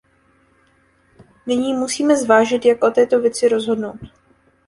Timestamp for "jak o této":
2.65-3.19